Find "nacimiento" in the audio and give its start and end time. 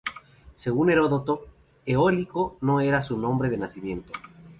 3.59-4.11